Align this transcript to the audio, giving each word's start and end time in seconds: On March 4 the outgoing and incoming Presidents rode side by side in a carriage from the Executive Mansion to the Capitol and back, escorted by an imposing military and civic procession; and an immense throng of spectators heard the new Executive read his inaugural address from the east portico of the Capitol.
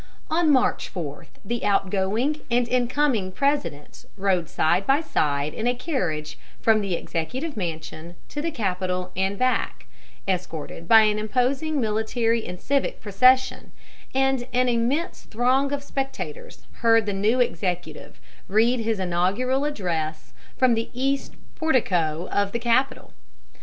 On 0.31 0.49
March 0.49 0.89
4 0.89 1.27
the 1.45 1.63
outgoing 1.63 2.41
and 2.49 2.67
incoming 2.67 3.31
Presidents 3.31 4.07
rode 4.17 4.49
side 4.49 4.87
by 4.87 4.99
side 4.99 5.53
in 5.53 5.67
a 5.67 5.75
carriage 5.75 6.39
from 6.59 6.81
the 6.81 6.95
Executive 6.95 7.55
Mansion 7.55 8.15
to 8.29 8.41
the 8.41 8.49
Capitol 8.49 9.11
and 9.15 9.37
back, 9.37 9.85
escorted 10.27 10.87
by 10.87 11.01
an 11.01 11.19
imposing 11.19 11.79
military 11.79 12.47
and 12.47 12.59
civic 12.59 12.99
procession; 12.99 13.71
and 14.11 14.47
an 14.53 14.67
immense 14.67 15.25
throng 15.25 15.71
of 15.71 15.83
spectators 15.83 16.65
heard 16.81 17.05
the 17.05 17.13
new 17.13 17.39
Executive 17.39 18.19
read 18.47 18.79
his 18.79 18.99
inaugural 18.99 19.65
address 19.65 20.33
from 20.57 20.73
the 20.73 20.89
east 20.95 21.35
portico 21.59 22.27
of 22.31 22.53
the 22.53 22.59
Capitol. 22.59 23.13